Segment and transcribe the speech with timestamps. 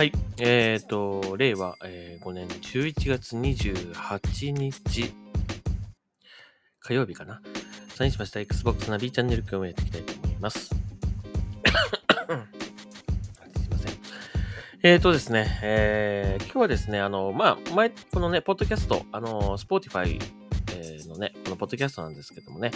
[0.00, 0.12] はい。
[0.38, 5.12] えっ、と、令和、えー5年11月28日、
[6.80, 7.42] 火曜日かな。
[7.90, 10.58] サインしました Xbox ナビチャンネル今日もやっていきたいと思います。
[10.68, 10.74] すい
[13.68, 13.92] ません。
[14.82, 20.18] えっ、とですね、えー今日はですね、あの、まあ、前、このね、ポッドキャスト、あの、Spotify、
[21.10, 22.70] のね、このポッドキャストなんですけどもね、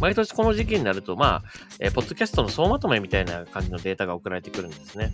[0.00, 1.42] 毎年この時期になると、まあ、
[1.80, 5.12] えーポッドキャストの総まとめみたいな感じのデータが送られてくるんですね。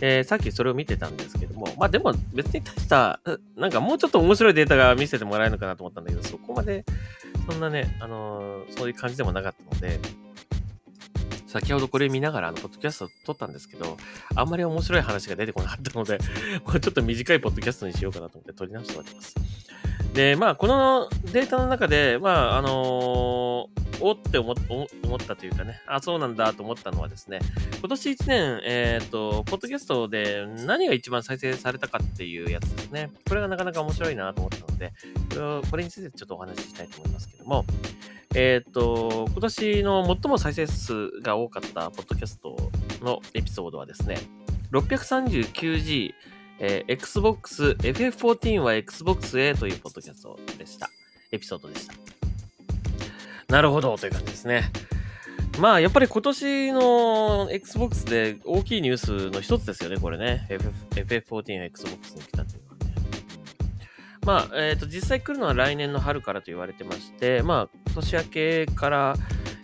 [0.00, 3.20] えーさっきそれを見てたんですけども、まあでも別に大した、
[3.56, 6.84] なんかもうちょっと面白いデータが見せてもらえるのかなと思ったんだけど、そこまで、
[7.50, 9.98] そんなね、あのーそういう感じでもなかったので、
[11.46, 13.96] 先ほどこれ見ながら、あの、ポッドキャスト撮ったんですけど、
[14.34, 16.18] あんまり面白い話が出てこなかったので、
[16.64, 19.34] もうちょっと短いポッドキャストにしようかなと思って撮り直しております。
[20.14, 24.56] で、まあ、このデータの中で、まあ、あのーおって思っ
[25.18, 27.40] たというかね、あ、そうなんだと思ったのはですね、
[27.80, 33.10] 今年1年、えっ、と、ポッドキャストで何が一番再生されたかっていうやつですね。
[33.28, 34.92] これがなかなか面白いなと思ったので、
[35.30, 37.64] これをこれについてちょっとお話ししたいと思いますけども、
[38.34, 42.56] えっ、と、今年の最も再生数が多かったポッドキャスト
[43.02, 44.18] のエピソードはですね、
[44.70, 46.12] 639G、
[46.60, 50.90] えー Xbox FF14 は Xbox A というポッドキャストでした。
[51.30, 51.94] エピソードでした。
[53.48, 54.70] なるほどという感じですね。
[55.58, 60.46] まあ、やっぱり今年の Xbox で大きいニュースの一つですよね、これね。
[60.48, 62.94] FF FF14 Xbox に来たというのはね。
[64.24, 69.14] まあ、えっ、と、実際来るのは来年の春からと言われてまして、まあ、年明けから、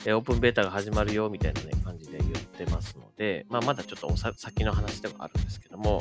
[0.05, 6.01] えーオープンベータが始まるよ、みたいなね、感じで言ってますので、まあ、まだちょっとお先の話ではあるんですけども、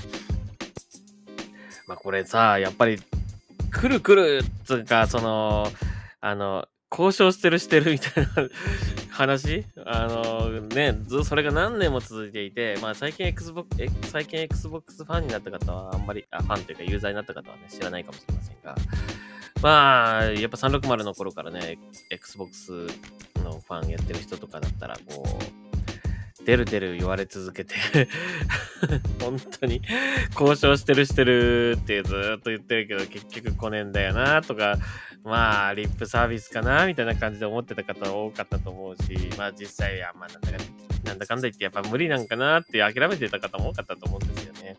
[1.88, 3.00] まあ、これさ、やっぱり、
[3.72, 5.72] 来る来る、つうか、その、
[6.22, 8.30] あの、交渉してるしてるみたいな
[9.10, 9.66] 話？
[9.86, 13.68] あのね、ずそれが何年も続いていて、まあ最近 Xbox、
[14.12, 18.76] 最近 Xbox ファンになった方はあんまり、あ、ファンというかユーザーになった方はね、知らないかもしれませんが、
[19.64, 21.80] まあ、やっぱ360の頃からね、
[22.12, 22.88] Xbox
[23.44, 25.63] のファンやってる人とかだったら、こう、
[26.46, 27.76] 出る出る言われ続けて、
[29.22, 29.82] 本当に
[30.40, 34.78] 交渉してるしてるってずっと言ってるけど、結局5年だよなとか、
[35.24, 40.58] まあ、リップサービスかなみたいな感じで思ってた方多かったと思うし、まあ実際は、まあなんだか
[41.06, 44.78] なんだかんだ言ってやっぱ無理なんかなって諦めてた方も多かったと思うんですよね。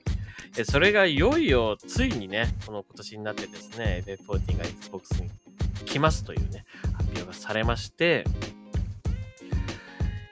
[0.55, 5.31] でそれがいよいよついにね、この今年になってですね、FF14 が Xbox に
[5.85, 6.65] 来ますというね、
[6.97, 8.25] 発表がされまして、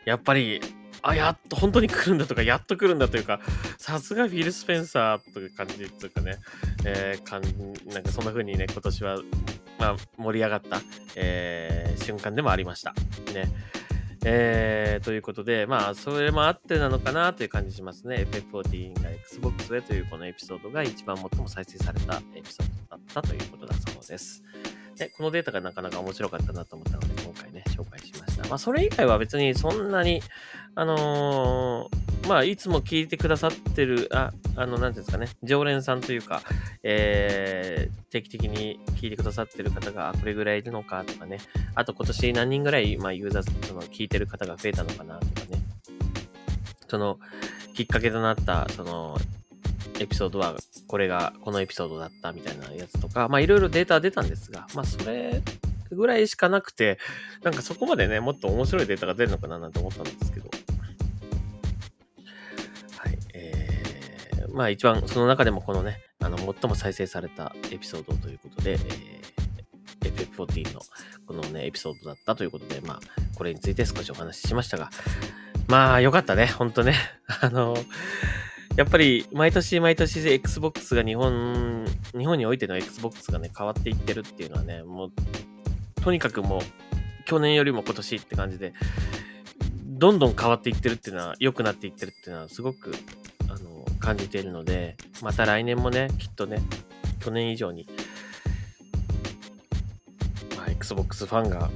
[0.05, 0.61] やっぱり、
[1.03, 3.41] あ、やっと本当に来るんだとか、やっと来るんだというか、
[3.79, 6.39] さすがフィル・スペンサーという感じというかね、
[6.85, 7.43] えー、かん
[7.93, 9.19] なんかそんな風にね、今年は、
[9.79, 10.81] まあ、盛り上がった、
[11.17, 12.95] えー瞬間でもありました。
[13.33, 13.49] ね。
[14.25, 18.27] えー、ということで、まあ、それもあってなのかなという感じしますね。
[18.31, 24.45] FF14 が Xbox でというこのエピソードが一番最も再生されたエピソードだったということだそうです。
[24.97, 27.99] で、このデータがなかなか面白かったなと思ったので、今回ね、紹介
[28.49, 28.57] ま。
[28.57, 30.23] あ、それ以外は別にそんなに、
[30.75, 36.43] あのーまあ、いつも聞いてくださってる、あ、あの、なんていうんですかね、常連さんというか、
[36.85, 41.39] えー、定期的に聞いてくださってる方が、これぐらいいるのかとかね、
[41.75, 45.63] あと今年何人ぐらい、まあ、ユーザー、その、聞いてる方が増えたのかなとかね、
[46.89, 47.19] その、
[47.75, 49.19] きっかけとなった、その、
[49.99, 50.55] エピソードは、
[50.87, 55.43] これが、このエピソードだったみたいなやつとか、まあ、いろいろデータ出たんですが、まあ、それ
[55.95, 56.99] ぐらいしかなくて、
[57.43, 60.51] なんかそこまでね、もっと面白いデータが出るのかななんて思ったんですけど、
[62.99, 70.81] はい、えー、まあ一番、その中でもこのね、あの、最も再生されたエピソードということで、えー、FF14 の
[71.27, 73.01] このね、エピソードだったということで、まあ、
[73.37, 74.91] これについて少しお話ししましたが、
[75.69, 76.95] まあ、よかったね、ほんとね。
[77.41, 77.77] あの、
[78.77, 81.87] やっぱり、毎年毎年 Xbox が日本、
[82.17, 85.13] 日本においての Xbox がね、変わっていってるっていうのはね、もう、
[86.03, 86.61] とにかくもう、
[87.25, 88.73] 去年よりも今年って感じで、
[89.87, 92.93] どんどん変わっていってるっていうのは、良くなっていってるっていうのは、すごく、
[93.49, 96.61] あの、感じているので、また来年もね、きっとね、
[97.21, 97.87] 去年以上に、
[100.57, 101.71] まあ、Xbox ファンが、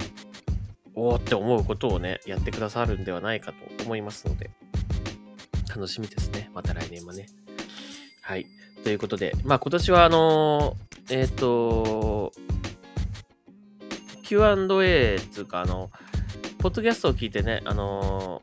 [0.94, 4.50] おーって思うことをね、やってくださるんではないかと思いますので、
[5.68, 6.50] 楽しみですね。
[6.52, 7.26] また来年もね。
[8.22, 8.46] はい。
[8.82, 12.32] ということで、まあ今年はあのーえっ、と、
[14.26, 15.92] Q&A つうか、あの、
[16.58, 18.42] ポッドキャストを聞いてね、あの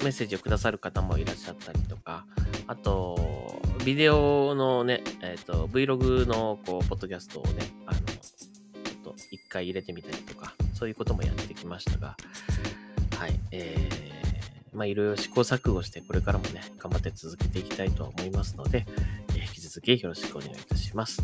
[0.00, 2.26] メッセージをくださる方もいらっしゃったりとか、
[2.66, 8.16] あと、ビデオのね、えっ、と、Vlog の、こう、ポッドキャストをね、あの、ちょっ
[9.04, 12.16] と一回入れてみたりとか、そういうこともやってきましたが、
[13.16, 18.84] はい、えー、まあいろいろ試行錯誤して、これからもね、頑張って続けていきたいと思いますので、
[19.70, 21.22] 続きよろしくお願いいたします。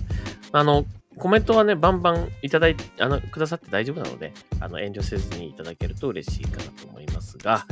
[0.53, 0.87] あの、
[1.19, 7.67] コメントはね、バンバンいただいて、あの、くださって大丈夫なので、あの、遠慮せずにいただけると嬉しいかなと思いますが、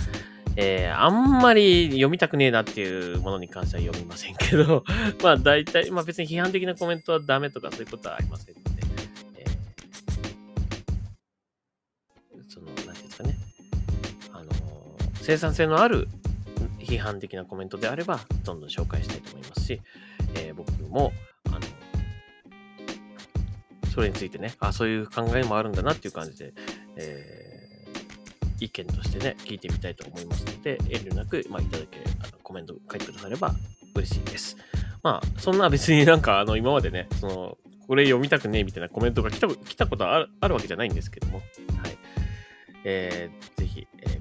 [0.57, 4.85] えー、あんまり読みたくねえなっていうものに関しては読みませんけど、
[5.23, 8.71] まあ大体、まあ別に批判的なコメントはダメとかそういうことはありませんので、
[9.37, 13.39] えー、その、なんていうんですかね、
[14.33, 14.51] あの、
[15.23, 16.09] 生産性のある
[16.85, 19.81] 批判的なコメントであれば、どんどん紹介したいと思いますし、
[20.37, 21.13] えー、僕も、
[21.49, 21.61] あの、
[23.93, 26.53] それについてね、あ、そういう考えもあるんだなっていう感じで、
[26.97, 27.45] えー
[28.61, 33.55] 意見としてね、聞いてみたいと思いますので、遠慮なく、まあ、いただけ、あのコメント書いてくだされば
[33.95, 34.57] 嬉しいです。
[35.03, 41.99] まあ、そんな別になんか、あの、今までね、その、これ読みたくねえみたいなコメントが来た来たことあるあるわけじゃないんですけども、はい。
[42.85, 44.14] えー、ぜひ、えー、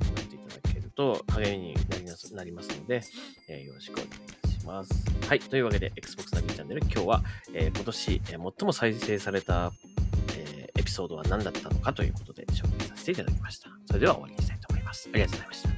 [0.95, 3.01] と励みになりますなりますので、
[3.47, 4.09] えー、よろしくお願いい
[4.41, 4.93] たします。
[5.27, 5.39] はい。
[5.39, 7.23] というわけで、Xbox ナビチャンネル、今日は、
[7.53, 9.71] えー、今年、えー、最も再生された、
[10.37, 13.69] え、エピソードは何だったのかということで紹介させていただきました。
[13.85, 15.09] それでは終わりにしたいと思います。
[15.11, 15.72] ありがとうございました。